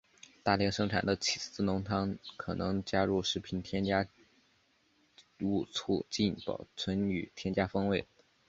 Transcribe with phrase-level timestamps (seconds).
[0.41, 4.07] 大量生产的起司浓汤可能加入了食品添加
[5.41, 8.07] 物促进保存与增添风味。